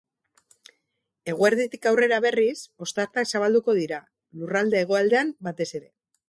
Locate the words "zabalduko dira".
3.37-4.01